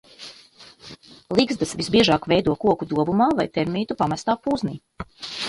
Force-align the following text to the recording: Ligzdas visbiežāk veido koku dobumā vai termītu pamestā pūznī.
Ligzdas 1.39 1.73
visbiežāk 1.81 2.25
veido 2.33 2.57
koku 2.65 2.89
dobumā 2.95 3.29
vai 3.43 3.47
termītu 3.59 3.99
pamestā 4.03 4.39
pūznī. 4.49 4.77